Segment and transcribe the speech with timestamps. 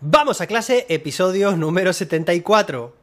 [0.00, 2.94] Vamos a clase, episodio número 74.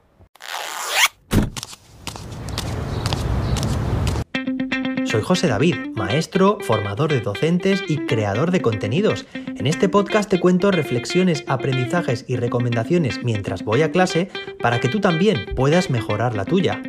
[5.04, 9.26] Soy José David, maestro, formador de docentes y creador de contenidos.
[9.34, 14.30] En este podcast te cuento reflexiones, aprendizajes y recomendaciones mientras voy a clase
[14.62, 16.82] para que tú también puedas mejorar la tuya.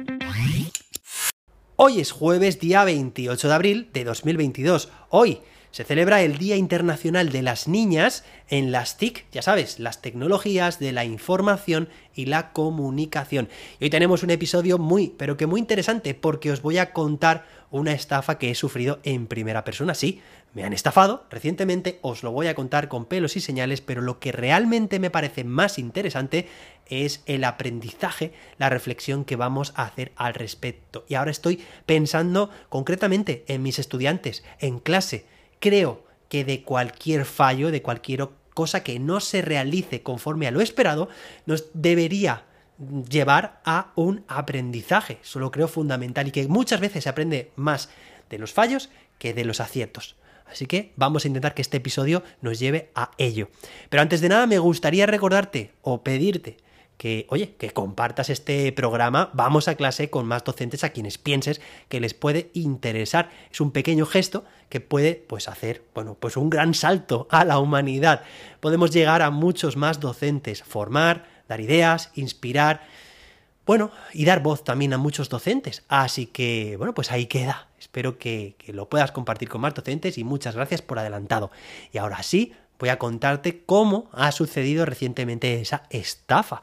[1.75, 4.89] Hoy es jueves día 28 de abril de 2022.
[5.11, 5.41] Hoy
[5.77, 10.79] se celebra el Día Internacional de las Niñas en las TIC, ya sabes, las tecnologías
[10.79, 13.51] de la información y la comunicación.
[13.79, 17.45] Y hoy tenemos un episodio muy, pero que muy interesante porque os voy a contar
[17.71, 19.93] una estafa que he sufrido en primera persona.
[19.93, 20.23] Sí,
[20.55, 24.19] me han estafado recientemente, os lo voy a contar con pelos y señales, pero lo
[24.19, 26.49] que realmente me parece más interesante
[26.87, 31.05] es el aprendizaje, la reflexión que vamos a hacer al respecto.
[31.07, 35.27] Y ahora estoy pensando concretamente en mis estudiantes, en clase,
[35.59, 40.61] creo que de cualquier fallo, de cualquier cosa que no se realice conforme a lo
[40.61, 41.09] esperado,
[41.45, 42.45] nos debería
[43.09, 45.19] llevar a un aprendizaje.
[45.23, 47.89] Eso lo creo fundamental y que muchas veces se aprende más
[48.31, 50.17] de los fallos que de los aciertos.
[50.47, 53.49] Así que vamos a intentar que este episodio nos lleve a ello.
[53.89, 56.57] Pero antes de nada me gustaría recordarte o pedirte
[56.97, 61.61] que, oye, que compartas este programa, vamos a clase con más docentes a quienes pienses
[61.89, 63.31] que les puede interesar.
[63.51, 67.59] Es un pequeño gesto que puede, pues, hacer, bueno, pues un gran salto a la
[67.59, 68.23] humanidad.
[68.61, 72.83] Podemos llegar a muchos más docentes, formar, dar ideas, inspirar,
[73.67, 75.83] bueno, y dar voz también a muchos docentes.
[75.89, 77.69] Así que, bueno, pues ahí queda.
[77.79, 81.51] Espero que, que lo puedas compartir con más docentes y muchas gracias por adelantado.
[81.93, 86.63] Y ahora sí, voy a contarte cómo ha sucedido recientemente esa estafa.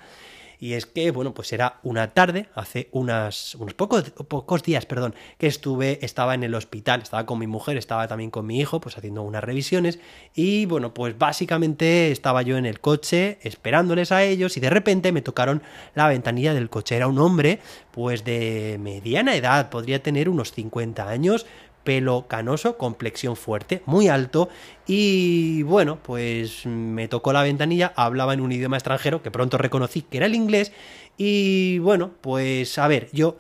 [0.64, 5.48] Y es que, bueno, pues era una tarde, hace unos pocos, pocos días, perdón, que
[5.48, 8.98] estuve, estaba en el hospital, estaba con mi mujer, estaba también con mi hijo, pues
[8.98, 10.00] haciendo unas revisiones.
[10.34, 15.12] Y bueno, pues básicamente estaba yo en el coche esperándoles a ellos y de repente
[15.12, 15.62] me tocaron
[15.96, 16.96] la ventanilla del coche.
[16.96, 17.60] Era un hombre,
[17.92, 21.46] pues de mediana edad, podría tener unos 50 años,
[21.84, 24.50] pelo canoso, complexión fuerte, muy alto.
[24.88, 30.02] Y bueno, pues me tocó la ventanilla, hablaba en un idioma extranjero que pronto reconocí
[30.02, 30.72] que era el inglés.
[31.18, 33.38] Y bueno, pues a ver, yo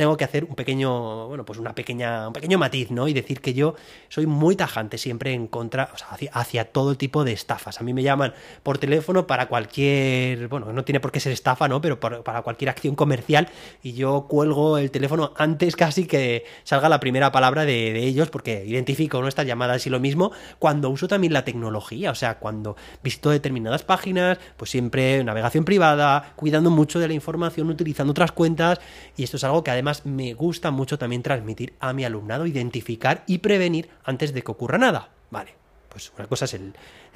[0.00, 3.06] tengo que hacer un pequeño, bueno, pues una pequeña, un pequeño matiz, ¿no?
[3.06, 3.74] Y decir que yo
[4.08, 7.82] soy muy tajante siempre en contra, o sea, hacia, todo tipo de estafas.
[7.82, 11.68] A mí me llaman por teléfono para cualquier, bueno, no tiene por qué ser estafa,
[11.68, 11.82] ¿no?
[11.82, 13.48] Pero para cualquier acción comercial
[13.82, 18.64] y yo cuelgo el teléfono antes casi que salga la primera palabra de, ellos porque
[18.64, 23.28] identifico nuestras llamadas y lo mismo cuando uso también la tecnología, o sea, cuando visito
[23.28, 28.80] determinadas páginas, pues siempre navegación privada, cuidando mucho de la información, utilizando otras cuentas
[29.18, 33.24] y esto es algo que además me gusta mucho también transmitir a mi alumnado, identificar
[33.26, 35.10] y prevenir antes de que ocurra nada.
[35.30, 35.54] Vale,
[35.88, 36.56] pues una cosa es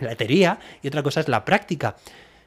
[0.01, 1.97] la teoría y otra cosa es la práctica.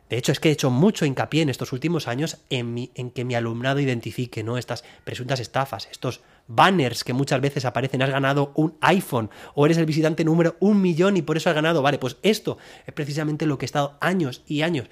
[0.10, 3.26] De hecho, es que he hecho mucho hincapié en estos últimos años en, en que
[3.26, 4.58] mi alumnado identifique ¿no?
[4.58, 9.78] estas presuntas estafas, estos banners que muchas veces aparecen, has ganado un iPhone o eres
[9.78, 11.82] el visitante número un millón y por eso has ganado.
[11.82, 14.90] Vale, pues esto es precisamente lo que he estado años y años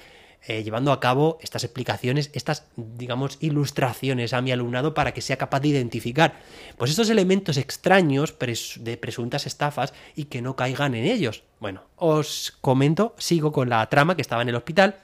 [0.47, 5.37] eh, llevando a cabo estas explicaciones, estas, digamos, ilustraciones a mi alumnado para que sea
[5.37, 6.39] capaz de identificar
[6.77, 11.43] pues estos elementos extraños de presuntas estafas y que no caigan en ellos.
[11.59, 14.97] Bueno, os comento, sigo con la trama que estaba en el hospital,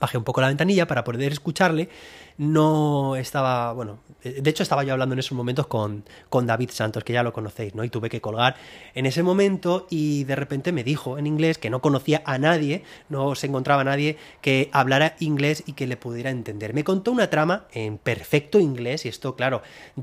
[0.00, 1.88] bajé un poco la ventanilla para poder escucharle
[2.36, 7.04] no estaba, bueno, de hecho estaba yo hablando en esos momentos con, con, David Santos,
[7.04, 7.84] que ya lo conocéis, ¿no?
[7.84, 8.56] Y tuve que colgar
[8.94, 12.82] en ese momento y de repente me dijo en inglés que no conocía a nadie,
[13.08, 16.74] no se encontraba nadie que hablara inglés y que le pudiera entender.
[16.74, 19.62] Me contó una trama en perfecto inglés y esto, claro,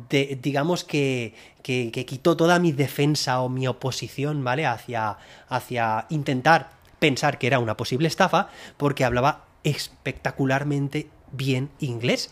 [0.09, 4.65] digamos que, que, que, quitó toda mi defensa o mi oposición, ¿vale?
[4.65, 5.17] Hacia,
[5.49, 12.31] hacia intentar pensar que era una posible estafa porque hablaba espectacularmente bien inglés.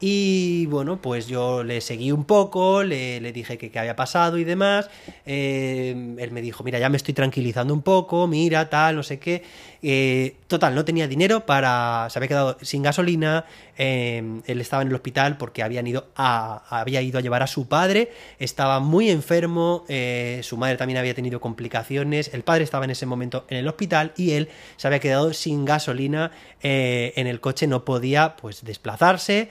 [0.00, 4.38] Y bueno, pues yo le seguí un poco, le, le dije que qué había pasado
[4.38, 4.88] y demás.
[5.26, 9.18] Eh, él me dijo, mira, ya me estoy tranquilizando un poco, mira, tal, no sé
[9.18, 9.42] qué.
[9.82, 12.06] Eh, total, no tenía dinero para.
[12.10, 13.44] Se había quedado sin gasolina.
[13.78, 17.68] Eh, él estaba en el hospital porque ido a, había ido a llevar a su
[17.68, 18.10] padre.
[18.38, 19.84] Estaba muy enfermo.
[19.88, 22.34] Eh, su madre también había tenido complicaciones.
[22.34, 25.64] El padre estaba en ese momento en el hospital y él se había quedado sin
[25.64, 27.68] gasolina en el coche.
[27.68, 29.50] No podía pues desplazarse.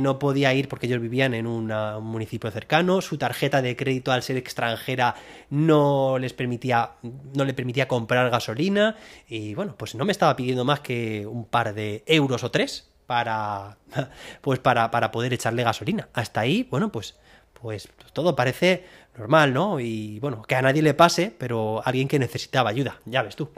[0.00, 3.02] no podía ir porque ellos vivían en un municipio cercano.
[3.02, 5.14] Su tarjeta de crédito, al ser extranjera,
[5.50, 6.92] no les permitía.
[7.34, 8.96] no le permitía comprar gasolina.
[9.28, 12.95] Y bueno pues no me estaba pidiendo más que un par de euros o tres
[13.06, 13.78] para,
[14.40, 16.08] pues para, para poder echarle gasolina.
[16.12, 17.16] Hasta ahí, bueno, pues,
[17.60, 18.84] pues todo parece
[19.16, 19.80] normal, ¿no?
[19.80, 23.50] Y bueno, que a nadie le pase, pero alguien que necesitaba ayuda, ya ves tú.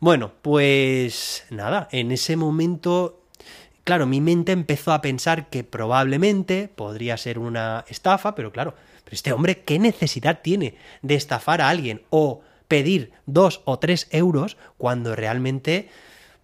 [0.00, 3.22] Bueno, pues nada, en ese momento,
[3.84, 8.74] claro, mi mente empezó a pensar que probablemente podría ser una estafa, pero claro,
[9.10, 14.56] este hombre, ¿qué necesidad tiene de estafar a alguien o pedir dos o tres euros
[14.76, 15.88] cuando realmente,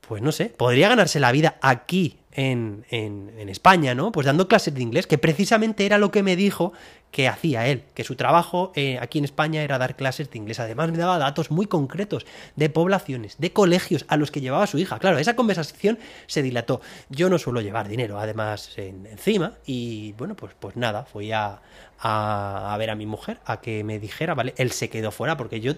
[0.07, 4.13] pues no sé, podría ganarse la vida aquí en, en, España, ¿no?
[4.13, 6.73] Pues dando clases de inglés, que precisamente era lo que me dijo
[7.11, 10.61] que hacía él, que su trabajo eh, aquí en España era dar clases de inglés.
[10.61, 14.79] Además me daba datos muy concretos de poblaciones, de colegios a los que llevaba su
[14.79, 15.01] hija.
[15.01, 15.99] Claro, esa conversación
[16.29, 16.81] se dilató.
[17.09, 21.61] Yo no suelo llevar dinero, además, encima, y bueno, pues, pues nada, fui a,
[21.99, 24.55] a, a ver a mi mujer, a que me dijera, ¿vale?
[24.57, 25.75] Él se quedó fuera porque yo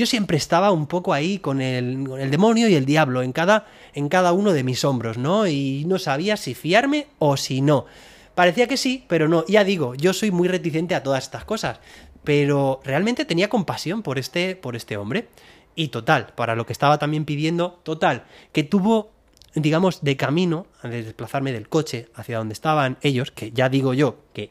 [0.00, 3.66] yo siempre estaba un poco ahí con el, el, demonio y el diablo en cada,
[3.92, 5.46] en cada uno de mis hombros, ¿no?
[5.46, 5.52] Y
[5.86, 7.86] no sabía si fiarme o si no.
[8.34, 9.44] Parecía que sí, pero no.
[9.46, 11.80] Ya digo, yo soy muy reticente a todas estas cosas.
[12.24, 15.28] Pero realmente tenía compasión por este, por este hombre.
[15.74, 19.10] Y total, para lo que estaba también pidiendo, total, que tuvo,
[19.54, 24.16] digamos, de camino, a desplazarme del coche hacia donde estaban ellos, que ya digo yo,
[24.32, 24.50] que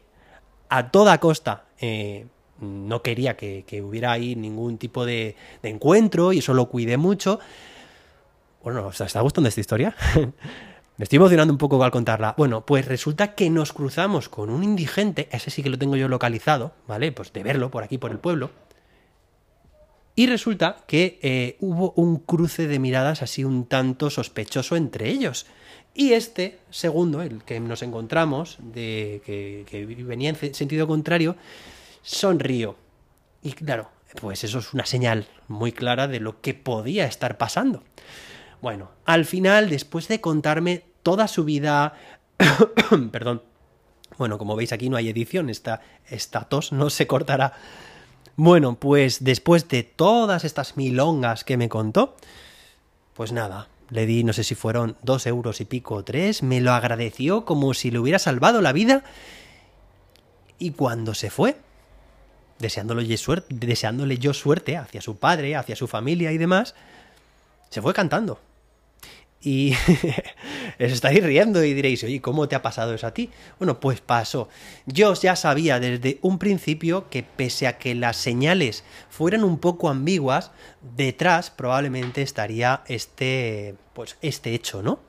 [0.70, 2.26] a toda costa eh,
[2.62, 7.40] no quería que, hubiera ahí ningún tipo de, encuentro y eso lo cuidé mucho.
[8.64, 9.96] Bueno, ¿os está gustando esta historia?
[11.00, 12.36] Me estoy emocionando un poco al contarla.
[12.38, 16.10] Bueno, pues resulta que nos cruzamos con un indigente, ese sí que lo tengo yo
[16.10, 17.14] localizado, ¿vale?
[17.14, 18.52] Pues de verlo por aquí, por el pueblo.
[20.14, 25.46] Y resulta que eh, hubo un cruce de miradas así un tanto sospechoso entre ellos.
[25.94, 31.38] Y este segundo, el que nos encontramos, de, que, que venía en sentido contrario,
[32.02, 32.76] sonrío.
[33.42, 37.84] Y claro, pues eso es una señal muy clara de lo que podía estar pasando.
[38.62, 41.96] Bueno, al final, después de contarme toda su vida,
[43.12, 43.42] perdón,
[44.20, 47.54] bueno, como veis aquí no hay edición, esta, esta tos no se cortará.
[48.36, 52.16] Bueno, pues después de todas estas milongas que me contó,
[53.16, 56.62] pues nada, le di, no sé si fueron dos euros y pico o tres, me
[56.62, 59.04] lo agradeció como si le hubiera salvado la vida.
[60.60, 61.58] Y cuando se fue,
[62.60, 66.76] deseándole, suerte, deseándole yo suerte hacia su padre, hacia su familia y demás,
[67.72, 68.40] se fue cantando.
[69.42, 69.74] Y
[70.80, 73.30] os estáis riendo y diréis, oye, ¿cómo te ha pasado eso a ti?
[73.58, 74.50] Bueno, pues pasó.
[74.86, 79.90] Yo ya sabía desde un principio que pese a que las señales fueran un poco
[79.90, 80.52] ambiguas,
[80.96, 85.00] detrás probablemente estaría este, pues este hecho, ¿no?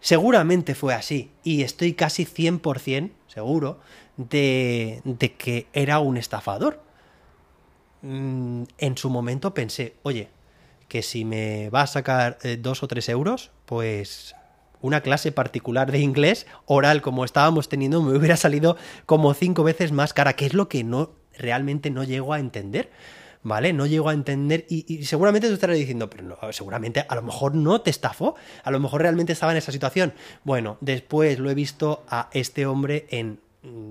[0.00, 3.80] Seguramente fue así y estoy casi 100% seguro
[4.16, 6.80] de, de que era un estafador.
[8.00, 10.28] Mm, en su momento pensé, oye,
[10.88, 14.34] que si me va a sacar eh, dos o tres euros, pues
[14.80, 18.76] una clase particular de inglés oral como estábamos teniendo me hubiera salido
[19.06, 22.90] como cinco veces más cara, que es lo que no realmente no llego a entender.
[23.40, 23.72] ¿Vale?
[23.72, 27.54] No llego a entender y, seguramente tú estarás diciendo, pero no, seguramente a lo mejor
[27.54, 28.34] no te estafó,
[28.64, 30.12] a lo mejor realmente estaba en esa situación.
[30.42, 33.38] Bueno, después lo he visto a este hombre en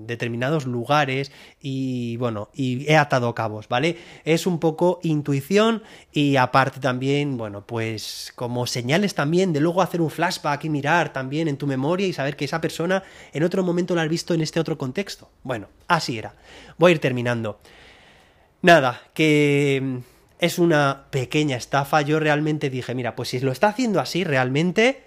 [0.06, 3.96] determinados lugares y bueno, y he atado cabos, ¿vale?
[4.24, 5.82] Es un poco intuición
[6.12, 11.12] y aparte también, bueno, pues como señales también de luego hacer un flashback y mirar
[11.12, 13.02] también en tu memoria y saber que esa persona
[13.32, 15.30] en otro momento la has visto en este otro contexto.
[15.42, 16.34] Bueno, así era.
[16.78, 17.60] Voy a ir terminando.
[18.62, 20.00] Nada, que
[20.38, 22.02] es una pequeña estafa.
[22.02, 25.04] Yo realmente dije, mira, pues si lo está haciendo así, realmente...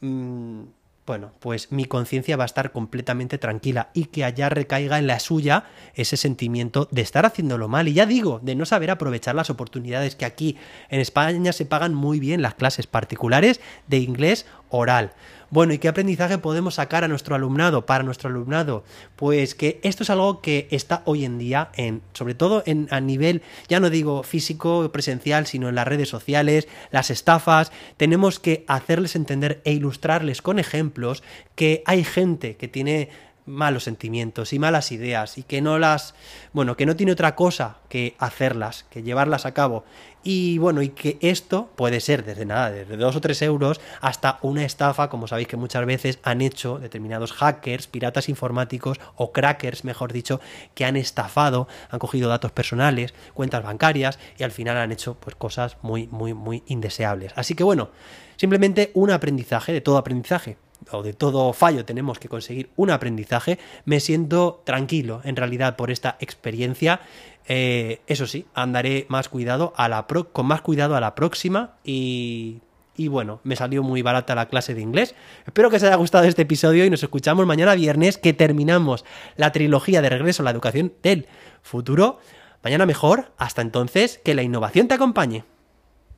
[0.00, 0.62] Mmm,
[1.04, 5.18] bueno, pues mi conciencia va a estar completamente tranquila y que allá recaiga en la
[5.18, 7.88] suya ese sentimiento de estar haciéndolo mal.
[7.88, 10.56] Y ya digo, de no saber aprovechar las oportunidades que aquí
[10.90, 15.12] en España se pagan muy bien las clases particulares de inglés oral.
[15.52, 18.84] Bueno, ¿y qué aprendizaje podemos sacar a nuestro alumnado, para nuestro alumnado?
[19.16, 23.00] Pues que esto es algo que está hoy en día, en, sobre todo en, a
[23.00, 27.70] nivel, ya no digo físico, presencial, sino en las redes sociales, las estafas.
[27.98, 31.22] Tenemos que hacerles entender e ilustrarles con ejemplos
[31.54, 33.10] que hay gente que tiene
[33.46, 36.14] malos sentimientos y malas ideas y que no las,
[36.52, 39.84] bueno, que no tiene otra cosa que hacerlas, que llevarlas a cabo.
[40.24, 44.38] Y bueno, y que esto puede ser desde nada, desde dos o tres euros hasta
[44.42, 49.84] una estafa, como sabéis que muchas veces han hecho determinados hackers, piratas informáticos o crackers,
[49.84, 50.40] mejor dicho,
[50.74, 55.34] que han estafado, han cogido datos personales, cuentas bancarias y al final han hecho pues
[55.34, 57.32] cosas muy, muy, muy indeseables.
[57.34, 57.90] Así que bueno,
[58.36, 60.56] simplemente un aprendizaje, de todo aprendizaje,
[60.90, 65.90] o de todo fallo tenemos que conseguir un aprendizaje, me siento tranquilo en realidad por
[65.90, 67.00] esta experiencia.
[67.46, 72.60] Eh, eso sí, andaré más cuidado a la con más cuidado a la próxima y,
[72.96, 75.14] y bueno, me salió muy barata la clase de inglés.
[75.46, 79.04] Espero que os haya gustado este episodio y nos escuchamos mañana viernes que terminamos
[79.36, 81.26] la trilogía de regreso a la educación del
[81.62, 82.18] futuro.
[82.62, 85.44] Mañana mejor, hasta entonces, que la innovación te acompañe.